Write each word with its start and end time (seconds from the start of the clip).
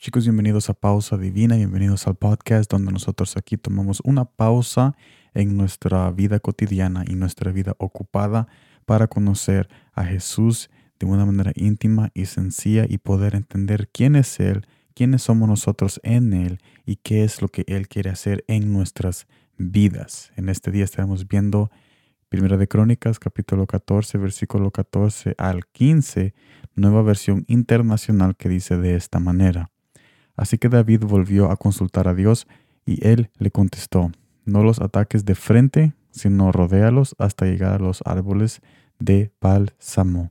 Chicos, 0.00 0.22
bienvenidos 0.22 0.70
a 0.70 0.74
Pausa 0.74 1.16
Divina, 1.18 1.56
bienvenidos 1.56 2.06
al 2.06 2.14
podcast 2.14 2.70
donde 2.70 2.92
nosotros 2.92 3.36
aquí 3.36 3.56
tomamos 3.56 4.00
una 4.04 4.26
pausa 4.26 4.96
en 5.34 5.56
nuestra 5.56 6.08
vida 6.12 6.38
cotidiana 6.38 7.02
y 7.04 7.16
nuestra 7.16 7.50
vida 7.50 7.74
ocupada 7.78 8.46
para 8.86 9.08
conocer 9.08 9.68
a 9.94 10.04
Jesús 10.04 10.70
de 11.00 11.06
una 11.06 11.26
manera 11.26 11.50
íntima 11.56 12.12
y 12.14 12.26
sencilla 12.26 12.86
y 12.88 12.98
poder 12.98 13.34
entender 13.34 13.88
quién 13.92 14.14
es 14.14 14.38
Él, 14.38 14.68
quiénes 14.94 15.22
somos 15.22 15.48
nosotros 15.48 15.98
en 16.04 16.32
Él 16.32 16.60
y 16.86 16.94
qué 16.94 17.24
es 17.24 17.42
lo 17.42 17.48
que 17.48 17.64
Él 17.66 17.88
quiere 17.88 18.10
hacer 18.10 18.44
en 18.46 18.72
nuestras 18.72 19.26
vidas. 19.56 20.30
En 20.36 20.48
este 20.48 20.70
día 20.70 20.84
estaremos 20.84 21.26
viendo 21.26 21.72
Primera 22.28 22.56
de 22.56 22.68
Crónicas, 22.68 23.18
capítulo 23.18 23.66
14, 23.66 24.16
versículo 24.16 24.70
14 24.70 25.34
al 25.38 25.66
15, 25.66 26.34
nueva 26.76 27.02
versión 27.02 27.44
internacional 27.48 28.36
que 28.36 28.48
dice 28.48 28.76
de 28.76 28.94
esta 28.94 29.18
manera. 29.18 29.72
Así 30.38 30.56
que 30.56 30.68
David 30.68 31.02
volvió 31.04 31.50
a 31.50 31.56
consultar 31.56 32.06
a 32.06 32.14
Dios 32.14 32.46
y 32.86 33.04
él 33.06 33.30
le 33.38 33.50
contestó, 33.50 34.12
no 34.44 34.62
los 34.62 34.80
ataques 34.80 35.24
de 35.24 35.34
frente, 35.34 35.94
sino 36.12 36.52
rodéalos 36.52 37.16
hasta 37.18 37.44
llegar 37.44 37.74
a 37.74 37.84
los 37.84 38.02
árboles 38.06 38.62
de 39.00 39.32
Bálsamo. 39.40 40.30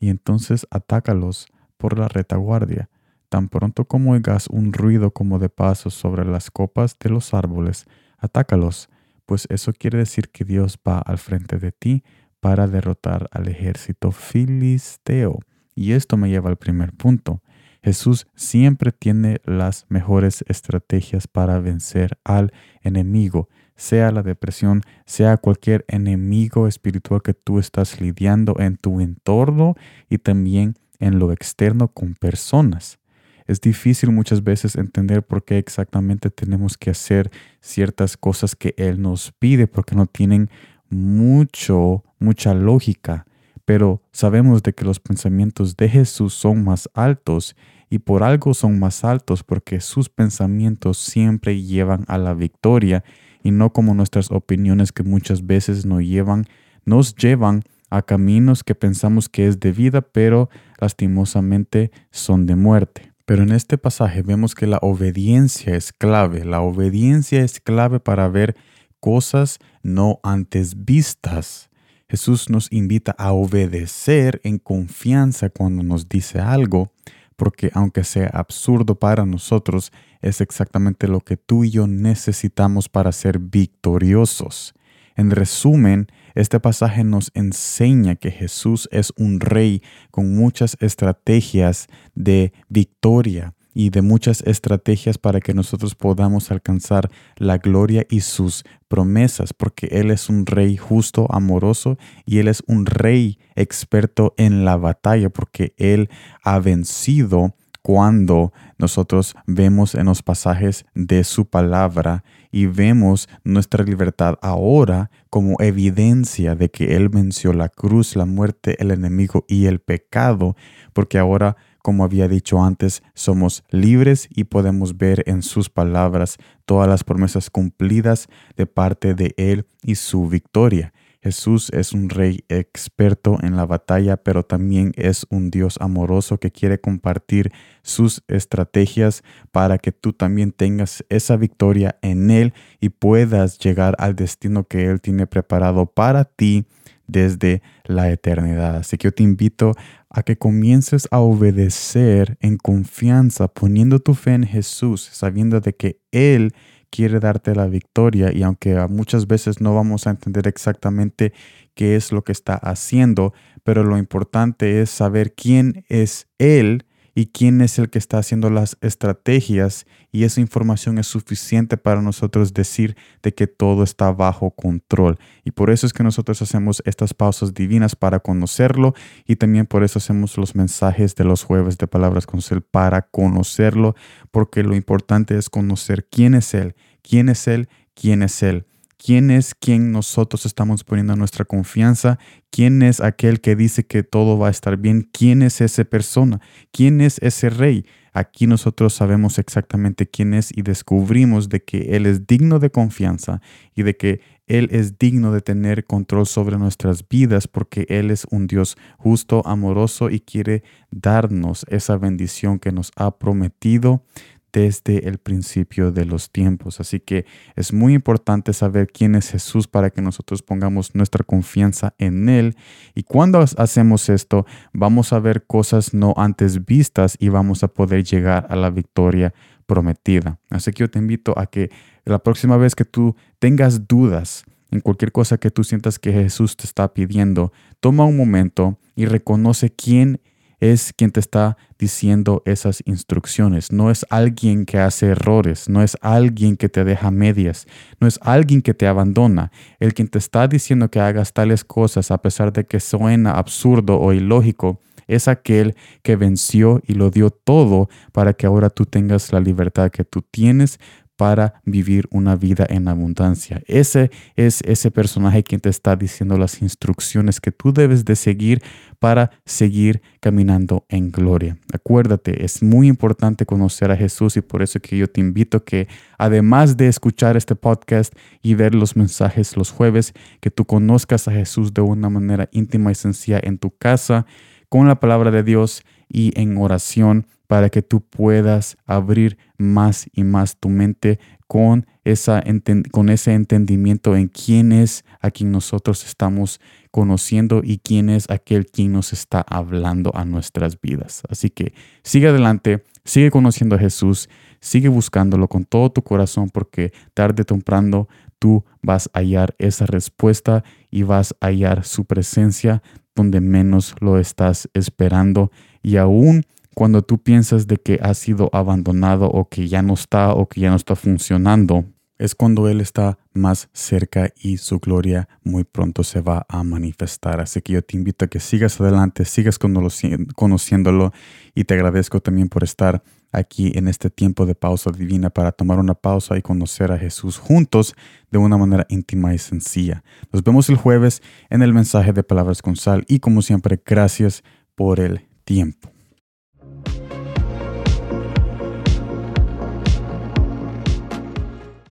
Y 0.00 0.08
entonces 0.08 0.66
atácalos 0.70 1.48
por 1.76 1.98
la 1.98 2.08
retaguardia. 2.08 2.88
Tan 3.28 3.50
pronto 3.50 3.84
como 3.84 4.12
oigas 4.12 4.48
un 4.48 4.72
ruido 4.72 5.10
como 5.10 5.38
de 5.38 5.50
pasos 5.50 5.92
sobre 5.92 6.24
las 6.24 6.50
copas 6.50 6.96
de 6.98 7.10
los 7.10 7.34
árboles, 7.34 7.84
atácalos, 8.16 8.88
pues 9.26 9.46
eso 9.50 9.74
quiere 9.74 9.98
decir 9.98 10.30
que 10.30 10.46
Dios 10.46 10.78
va 10.86 10.98
al 10.98 11.18
frente 11.18 11.58
de 11.58 11.72
ti 11.72 12.04
para 12.40 12.66
derrotar 12.68 13.28
al 13.32 13.48
ejército 13.48 14.12
filisteo. 14.12 15.40
Y 15.74 15.92
esto 15.92 16.16
me 16.16 16.30
lleva 16.30 16.48
al 16.48 16.56
primer 16.56 16.92
punto. 16.94 17.41
Jesús 17.82 18.28
siempre 18.36 18.92
tiene 18.92 19.40
las 19.44 19.86
mejores 19.88 20.44
estrategias 20.46 21.26
para 21.26 21.58
vencer 21.58 22.18
al 22.22 22.52
enemigo, 22.82 23.48
sea 23.74 24.12
la 24.12 24.22
depresión, 24.22 24.82
sea 25.04 25.36
cualquier 25.36 25.84
enemigo 25.88 26.68
espiritual 26.68 27.22
que 27.22 27.34
tú 27.34 27.58
estás 27.58 28.00
lidiando 28.00 28.54
en 28.60 28.76
tu 28.76 29.00
entorno 29.00 29.74
y 30.08 30.18
también 30.18 30.76
en 31.00 31.18
lo 31.18 31.32
externo 31.32 31.88
con 31.88 32.14
personas. 32.14 33.00
Es 33.48 33.60
difícil 33.60 34.12
muchas 34.12 34.44
veces 34.44 34.76
entender 34.76 35.24
por 35.24 35.44
qué 35.44 35.58
exactamente 35.58 36.30
tenemos 36.30 36.78
que 36.78 36.90
hacer 36.90 37.32
ciertas 37.60 38.16
cosas 38.16 38.54
que 38.54 38.74
Él 38.76 39.02
nos 39.02 39.32
pide, 39.32 39.66
porque 39.66 39.96
no 39.96 40.06
tienen 40.06 40.48
mucho, 40.88 42.04
mucha 42.20 42.54
lógica 42.54 43.26
pero 43.64 44.02
sabemos 44.12 44.62
de 44.62 44.72
que 44.72 44.84
los 44.84 45.00
pensamientos 45.00 45.76
de 45.76 45.88
Jesús 45.88 46.34
son 46.34 46.64
más 46.64 46.88
altos 46.94 47.56
y 47.90 47.98
por 47.98 48.22
algo 48.22 48.54
son 48.54 48.78
más 48.78 49.04
altos 49.04 49.42
porque 49.42 49.80
sus 49.80 50.08
pensamientos 50.08 50.98
siempre 50.98 51.60
llevan 51.60 52.04
a 52.08 52.18
la 52.18 52.34
victoria 52.34 53.04
y 53.42 53.50
no 53.50 53.72
como 53.72 53.94
nuestras 53.94 54.30
opiniones 54.30 54.92
que 54.92 55.02
muchas 55.02 55.46
veces 55.46 55.84
nos 55.84 56.02
llevan, 56.02 56.46
nos 56.84 57.14
llevan 57.14 57.62
a 57.90 58.00
caminos 58.02 58.64
que 58.64 58.74
pensamos 58.74 59.28
que 59.28 59.46
es 59.46 59.60
de 59.60 59.72
vida, 59.72 60.00
pero 60.00 60.48
lastimosamente 60.80 61.90
son 62.10 62.46
de 62.46 62.56
muerte. 62.56 63.12
Pero 63.26 63.42
en 63.42 63.52
este 63.52 63.76
pasaje 63.78 64.22
vemos 64.22 64.54
que 64.54 64.66
la 64.66 64.78
obediencia 64.80 65.76
es 65.76 65.92
clave. 65.92 66.44
La 66.44 66.62
obediencia 66.62 67.42
es 67.42 67.60
clave 67.60 68.00
para 68.00 68.28
ver 68.28 68.56
cosas 68.98 69.58
no 69.82 70.20
antes 70.22 70.84
vistas. 70.84 71.68
Jesús 72.12 72.50
nos 72.50 72.70
invita 72.70 73.14
a 73.16 73.32
obedecer 73.32 74.42
en 74.44 74.58
confianza 74.58 75.48
cuando 75.48 75.82
nos 75.82 76.10
dice 76.10 76.40
algo, 76.40 76.92
porque 77.36 77.70
aunque 77.72 78.04
sea 78.04 78.28
absurdo 78.34 78.96
para 78.96 79.24
nosotros, 79.24 79.92
es 80.20 80.42
exactamente 80.42 81.08
lo 81.08 81.20
que 81.20 81.38
tú 81.38 81.64
y 81.64 81.70
yo 81.70 81.86
necesitamos 81.86 82.90
para 82.90 83.12
ser 83.12 83.38
victoriosos. 83.38 84.74
En 85.16 85.30
resumen, 85.30 86.08
este 86.34 86.60
pasaje 86.60 87.02
nos 87.02 87.30
enseña 87.32 88.16
que 88.16 88.30
Jesús 88.30 88.90
es 88.92 89.14
un 89.16 89.40
rey 89.40 89.82
con 90.10 90.34
muchas 90.34 90.76
estrategias 90.80 91.86
de 92.14 92.52
victoria 92.68 93.54
y 93.74 93.90
de 93.90 94.02
muchas 94.02 94.42
estrategias 94.42 95.18
para 95.18 95.40
que 95.40 95.54
nosotros 95.54 95.94
podamos 95.94 96.50
alcanzar 96.50 97.10
la 97.36 97.58
gloria 97.58 98.06
y 98.10 98.20
sus 98.20 98.64
promesas, 98.88 99.52
porque 99.52 99.88
Él 99.90 100.10
es 100.10 100.28
un 100.28 100.46
rey 100.46 100.76
justo, 100.76 101.26
amoroso, 101.30 101.98
y 102.26 102.38
Él 102.38 102.48
es 102.48 102.62
un 102.66 102.86
rey 102.86 103.38
experto 103.56 104.34
en 104.36 104.64
la 104.64 104.76
batalla, 104.76 105.30
porque 105.30 105.74
Él 105.78 106.10
ha 106.44 106.58
vencido 106.58 107.54
cuando 107.82 108.52
nosotros 108.78 109.34
vemos 109.46 109.94
en 109.94 110.06
los 110.06 110.22
pasajes 110.22 110.86
de 110.94 111.24
su 111.24 111.46
palabra 111.46 112.24
y 112.52 112.66
vemos 112.66 113.28
nuestra 113.44 113.84
libertad 113.84 114.36
ahora 114.40 115.10
como 115.30 115.56
evidencia 115.60 116.54
de 116.54 116.70
que 116.70 116.96
Él 116.96 117.08
venció 117.08 117.52
la 117.52 117.68
cruz, 117.68 118.14
la 118.14 118.24
muerte, 118.24 118.76
el 118.80 118.92
enemigo 118.92 119.44
y 119.48 119.66
el 119.66 119.80
pecado, 119.80 120.56
porque 120.92 121.18
ahora 121.18 121.56
como 121.82 122.04
había 122.04 122.28
dicho 122.28 122.62
antes, 122.62 123.02
somos 123.14 123.64
libres 123.70 124.28
y 124.30 124.44
podemos 124.44 124.96
ver 124.96 125.24
en 125.26 125.42
sus 125.42 125.68
palabras 125.68 126.38
todas 126.64 126.88
las 126.88 127.04
promesas 127.04 127.50
cumplidas 127.50 128.28
de 128.56 128.66
parte 128.66 129.14
de 129.14 129.34
Él 129.36 129.66
y 129.82 129.96
su 129.96 130.28
victoria. 130.28 130.92
Jesús 131.22 131.70
es 131.72 131.92
un 131.92 132.08
rey 132.08 132.44
experto 132.48 133.38
en 133.42 133.56
la 133.56 133.64
batalla, 133.64 134.16
pero 134.16 134.42
también 134.42 134.92
es 134.96 135.24
un 135.30 135.50
Dios 135.50 135.78
amoroso 135.80 136.38
que 136.38 136.50
quiere 136.50 136.80
compartir 136.80 137.52
sus 137.82 138.24
estrategias 138.26 139.22
para 139.52 139.78
que 139.78 139.92
tú 139.92 140.12
también 140.12 140.50
tengas 140.50 141.04
esa 141.10 141.36
victoria 141.36 141.96
en 142.02 142.30
Él 142.32 142.54
y 142.80 142.88
puedas 142.88 143.58
llegar 143.60 143.94
al 143.98 144.16
destino 144.16 144.64
que 144.64 144.86
Él 144.86 145.00
tiene 145.00 145.28
preparado 145.28 145.86
para 145.86 146.24
ti 146.24 146.66
desde 147.12 147.62
la 147.84 148.10
eternidad. 148.10 148.76
Así 148.76 148.98
que 148.98 149.08
yo 149.08 149.12
te 149.12 149.22
invito 149.22 149.72
a 150.10 150.22
que 150.22 150.36
comiences 150.36 151.06
a 151.10 151.20
obedecer 151.20 152.36
en 152.40 152.56
confianza, 152.56 153.48
poniendo 153.48 153.98
tu 154.00 154.14
fe 154.14 154.34
en 154.34 154.44
Jesús, 154.44 155.08
sabiendo 155.12 155.60
de 155.60 155.74
que 155.74 156.00
Él 156.10 156.52
quiere 156.90 157.20
darte 157.20 157.54
la 157.54 157.66
victoria 157.66 158.32
y 158.32 158.42
aunque 158.42 158.76
muchas 158.88 159.26
veces 159.26 159.60
no 159.60 159.74
vamos 159.74 160.06
a 160.06 160.10
entender 160.10 160.46
exactamente 160.46 161.32
qué 161.74 161.96
es 161.96 162.12
lo 162.12 162.22
que 162.22 162.32
está 162.32 162.54
haciendo, 162.54 163.32
pero 163.64 163.82
lo 163.82 163.96
importante 163.96 164.82
es 164.82 164.90
saber 164.90 165.34
quién 165.34 165.84
es 165.88 166.28
Él 166.38 166.84
y 167.14 167.26
quién 167.26 167.60
es 167.60 167.78
el 167.78 167.90
que 167.90 167.98
está 167.98 168.18
haciendo 168.18 168.50
las 168.50 168.76
estrategias 168.80 169.86
y 170.10 170.24
esa 170.24 170.40
información 170.40 170.98
es 170.98 171.06
suficiente 171.06 171.76
para 171.76 172.02
nosotros 172.02 172.54
decir 172.54 172.96
de 173.22 173.34
que 173.34 173.46
todo 173.46 173.82
está 173.82 174.12
bajo 174.12 174.50
control. 174.50 175.18
Y 175.44 175.50
por 175.50 175.70
eso 175.70 175.86
es 175.86 175.92
que 175.92 176.02
nosotros 176.02 176.40
hacemos 176.42 176.82
estas 176.86 177.14
pausas 177.14 177.54
divinas 177.54 177.96
para 177.96 178.20
conocerlo 178.20 178.94
y 179.26 179.36
también 179.36 179.66
por 179.66 179.84
eso 179.84 179.98
hacemos 179.98 180.36
los 180.38 180.54
mensajes 180.54 181.14
de 181.14 181.24
los 181.24 181.44
jueves 181.44 181.78
de 181.78 181.86
palabras 181.86 182.26
con 182.26 182.40
Él 182.50 182.62
para 182.62 183.02
conocerlo, 183.02 183.94
porque 184.30 184.62
lo 184.62 184.74
importante 184.74 185.36
es 185.36 185.50
conocer 185.50 186.06
quién 186.10 186.34
es 186.34 186.54
Él, 186.54 186.74
quién 187.02 187.28
es 187.28 187.46
Él, 187.46 187.68
quién 187.94 188.22
es 188.22 188.42
Él 188.42 188.66
quién 189.04 189.30
es 189.30 189.54
quien 189.54 189.90
nosotros 189.90 190.46
estamos 190.46 190.84
poniendo 190.84 191.16
nuestra 191.16 191.44
confianza, 191.44 192.18
quién 192.50 192.82
es 192.82 193.00
aquel 193.00 193.40
que 193.40 193.56
dice 193.56 193.84
que 193.84 194.02
todo 194.02 194.38
va 194.38 194.48
a 194.48 194.50
estar 194.50 194.76
bien, 194.76 195.08
quién 195.12 195.42
es 195.42 195.60
esa 195.60 195.84
persona, 195.84 196.40
quién 196.70 197.00
es 197.00 197.18
ese 197.20 197.50
rey. 197.50 197.84
Aquí 198.12 198.46
nosotros 198.46 198.92
sabemos 198.92 199.38
exactamente 199.38 200.06
quién 200.06 200.34
es 200.34 200.52
y 200.54 200.62
descubrimos 200.62 201.48
de 201.48 201.64
que 201.64 201.96
Él 201.96 202.04
es 202.04 202.26
digno 202.26 202.58
de 202.58 202.70
confianza 202.70 203.40
y 203.74 203.84
de 203.84 203.96
que 203.96 204.20
Él 204.46 204.68
es 204.70 204.98
digno 204.98 205.32
de 205.32 205.40
tener 205.40 205.86
control 205.86 206.26
sobre 206.26 206.58
nuestras 206.58 207.08
vidas 207.08 207.48
porque 207.48 207.86
Él 207.88 208.10
es 208.10 208.26
un 208.30 208.46
Dios 208.46 208.76
justo, 208.98 209.42
amoroso 209.46 210.10
y 210.10 210.20
quiere 210.20 210.62
darnos 210.90 211.64
esa 211.70 211.96
bendición 211.96 212.58
que 212.58 212.70
nos 212.70 212.92
ha 212.96 213.18
prometido 213.18 214.04
desde 214.52 215.08
el 215.08 215.18
principio 215.18 215.92
de 215.92 216.04
los 216.04 216.30
tiempos. 216.30 216.80
Así 216.80 217.00
que 217.00 217.24
es 217.56 217.72
muy 217.72 217.94
importante 217.94 218.52
saber 218.52 218.88
quién 218.88 219.14
es 219.14 219.30
Jesús 219.30 219.66
para 219.66 219.90
que 219.90 220.02
nosotros 220.02 220.42
pongamos 220.42 220.94
nuestra 220.94 221.24
confianza 221.24 221.94
en 221.98 222.28
Él. 222.28 222.56
Y 222.94 223.04
cuando 223.04 223.40
hacemos 223.40 224.08
esto, 224.08 224.46
vamos 224.72 225.12
a 225.12 225.18
ver 225.18 225.46
cosas 225.46 225.94
no 225.94 226.14
antes 226.16 226.64
vistas 226.64 227.16
y 227.18 227.28
vamos 227.28 227.62
a 227.62 227.68
poder 227.68 228.04
llegar 228.04 228.46
a 228.50 228.56
la 228.56 228.70
victoria 228.70 229.32
prometida. 229.66 230.38
Así 230.50 230.70
que 230.72 230.80
yo 230.80 230.90
te 230.90 230.98
invito 230.98 231.38
a 231.38 231.46
que 231.46 231.70
la 232.04 232.18
próxima 232.22 232.56
vez 232.56 232.74
que 232.74 232.84
tú 232.84 233.16
tengas 233.38 233.88
dudas, 233.88 234.44
en 234.70 234.80
cualquier 234.80 235.12
cosa 235.12 235.38
que 235.38 235.50
tú 235.50 235.64
sientas 235.64 235.98
que 235.98 236.12
Jesús 236.12 236.56
te 236.56 236.64
está 236.64 236.92
pidiendo, 236.92 237.52
toma 237.80 238.04
un 238.04 238.16
momento 238.16 238.78
y 238.96 239.06
reconoce 239.06 239.70
quién 239.70 240.20
es 240.62 240.92
quien 240.92 241.10
te 241.10 241.18
está 241.18 241.56
diciendo 241.76 242.40
esas 242.46 242.84
instrucciones. 242.86 243.72
No 243.72 243.90
es 243.90 244.06
alguien 244.10 244.64
que 244.64 244.78
hace 244.78 245.06
errores, 245.06 245.68
no 245.68 245.82
es 245.82 245.96
alguien 246.00 246.56
que 246.56 246.68
te 246.68 246.84
deja 246.84 247.10
medias, 247.10 247.66
no 247.98 248.06
es 248.06 248.20
alguien 248.22 248.62
que 248.62 248.72
te 248.72 248.86
abandona. 248.86 249.50
El 249.80 249.92
quien 249.92 250.06
te 250.06 250.18
está 250.18 250.46
diciendo 250.46 250.88
que 250.88 251.00
hagas 251.00 251.32
tales 251.32 251.64
cosas 251.64 252.12
a 252.12 252.18
pesar 252.18 252.52
de 252.52 252.64
que 252.64 252.78
suena 252.78 253.32
absurdo 253.32 253.98
o 253.98 254.12
ilógico, 254.12 254.80
es 255.08 255.26
aquel 255.26 255.74
que 256.04 256.14
venció 256.14 256.80
y 256.86 256.94
lo 256.94 257.10
dio 257.10 257.30
todo 257.30 257.88
para 258.12 258.32
que 258.32 258.46
ahora 258.46 258.70
tú 258.70 258.86
tengas 258.86 259.32
la 259.32 259.40
libertad 259.40 259.90
que 259.90 260.04
tú 260.04 260.22
tienes 260.22 260.78
para 261.22 261.62
vivir 261.64 262.08
una 262.10 262.34
vida 262.34 262.66
en 262.68 262.88
abundancia. 262.88 263.62
Ese 263.68 264.10
es 264.34 264.60
ese 264.62 264.90
personaje 264.90 265.44
quien 265.44 265.60
te 265.60 265.68
está 265.68 265.94
diciendo 265.94 266.36
las 266.36 266.60
instrucciones 266.62 267.40
que 267.40 267.52
tú 267.52 267.72
debes 267.72 268.04
de 268.04 268.16
seguir 268.16 268.60
para 268.98 269.30
seguir 269.46 270.02
caminando 270.18 270.84
en 270.88 271.12
gloria. 271.12 271.58
Acuérdate, 271.72 272.44
es 272.44 272.60
muy 272.60 272.88
importante 272.88 273.46
conocer 273.46 273.92
a 273.92 273.96
Jesús 273.96 274.36
y 274.36 274.40
por 274.40 274.62
eso 274.62 274.80
que 274.80 274.96
yo 274.96 275.06
te 275.06 275.20
invito 275.20 275.64
que 275.64 275.86
además 276.18 276.76
de 276.76 276.88
escuchar 276.88 277.36
este 277.36 277.54
podcast 277.54 278.12
y 278.42 278.54
ver 278.54 278.74
los 278.74 278.96
mensajes 278.96 279.56
los 279.56 279.70
jueves, 279.70 280.14
que 280.40 280.50
tú 280.50 280.64
conozcas 280.64 281.28
a 281.28 281.30
Jesús 281.30 281.72
de 281.72 281.82
una 281.82 282.10
manera 282.10 282.48
íntima 282.50 282.90
y 282.90 282.96
sencilla 282.96 283.38
en 283.40 283.58
tu 283.58 283.70
casa, 283.70 284.26
con 284.68 284.88
la 284.88 284.98
palabra 284.98 285.30
de 285.30 285.44
Dios 285.44 285.84
y 286.08 286.32
en 286.34 286.56
oración 286.56 287.28
para 287.52 287.68
que 287.68 287.82
tú 287.82 288.00
puedas 288.00 288.78
abrir 288.86 289.36
más 289.58 290.06
y 290.14 290.24
más 290.24 290.56
tu 290.56 290.70
mente 290.70 291.20
con, 291.46 291.86
esa, 292.02 292.42
con 292.90 293.10
ese 293.10 293.34
entendimiento 293.34 294.16
en 294.16 294.28
quién 294.28 294.72
es 294.72 295.04
a 295.20 295.30
quien 295.30 295.52
nosotros 295.52 296.02
estamos 296.06 296.62
conociendo 296.90 297.60
y 297.62 297.76
quién 297.76 298.08
es 298.08 298.30
aquel 298.30 298.64
quien 298.64 298.92
nos 298.92 299.12
está 299.12 299.44
hablando 299.46 300.12
a 300.14 300.24
nuestras 300.24 300.80
vidas. 300.80 301.24
Así 301.28 301.50
que 301.50 301.74
sigue 302.02 302.28
adelante, 302.28 302.84
sigue 303.04 303.30
conociendo 303.30 303.76
a 303.76 303.78
Jesús, 303.78 304.30
sigue 304.60 304.88
buscándolo 304.88 305.46
con 305.46 305.66
todo 305.66 305.92
tu 305.92 306.00
corazón 306.00 306.48
porque 306.48 306.94
tarde 307.12 307.42
o 307.42 307.44
temprano 307.44 308.08
tú 308.38 308.64
vas 308.80 309.10
a 309.12 309.18
hallar 309.18 309.54
esa 309.58 309.84
respuesta 309.84 310.64
y 310.90 311.02
vas 311.02 311.34
a 311.38 311.48
hallar 311.48 311.84
su 311.84 312.06
presencia 312.06 312.82
donde 313.14 313.42
menos 313.42 313.94
lo 314.00 314.18
estás 314.18 314.70
esperando 314.72 315.52
y 315.82 315.98
aún 315.98 316.46
cuando 316.74 317.02
tú 317.02 317.18
piensas 317.22 317.66
de 317.66 317.76
que 317.76 317.98
ha 318.02 318.14
sido 318.14 318.50
abandonado 318.52 319.26
o 319.26 319.48
que 319.48 319.68
ya 319.68 319.82
no 319.82 319.94
está 319.94 320.32
o 320.32 320.48
que 320.48 320.60
ya 320.60 320.70
no 320.70 320.76
está 320.76 320.96
funcionando, 320.96 321.84
es 322.18 322.36
cuando 322.36 322.68
Él 322.68 322.80
está 322.80 323.18
más 323.32 323.68
cerca 323.72 324.30
y 324.40 324.58
su 324.58 324.78
gloria 324.78 325.28
muy 325.42 325.64
pronto 325.64 326.04
se 326.04 326.20
va 326.20 326.46
a 326.48 326.62
manifestar. 326.62 327.40
Así 327.40 327.60
que 327.62 327.72
yo 327.72 327.82
te 327.82 327.96
invito 327.96 328.24
a 328.24 328.28
que 328.28 328.38
sigas 328.38 328.80
adelante, 328.80 329.24
sigas 329.24 329.58
conociéndolo 329.58 331.12
y 331.54 331.64
te 331.64 331.74
agradezco 331.74 332.20
también 332.20 332.48
por 332.48 332.62
estar 332.62 333.02
aquí 333.32 333.72
en 333.74 333.88
este 333.88 334.08
tiempo 334.08 334.46
de 334.46 334.54
pausa 334.54 334.90
divina 334.92 335.30
para 335.30 335.50
tomar 335.50 335.78
una 335.78 335.94
pausa 335.94 336.38
y 336.38 336.42
conocer 336.42 336.92
a 336.92 336.98
Jesús 336.98 337.38
juntos 337.38 337.96
de 338.30 338.38
una 338.38 338.56
manera 338.56 338.86
íntima 338.88 339.34
y 339.34 339.38
sencilla. 339.38 340.04
Nos 340.30 340.44
vemos 340.44 340.68
el 340.68 340.76
jueves 340.76 341.22
en 341.50 341.62
el 341.62 341.74
mensaje 341.74 342.12
de 342.12 342.22
Palabras 342.22 342.62
con 342.62 342.76
Sal 342.76 343.04
y 343.08 343.18
como 343.18 343.42
siempre, 343.42 343.82
gracias 343.84 344.44
por 344.76 345.00
el 345.00 345.26
tiempo. 345.44 345.91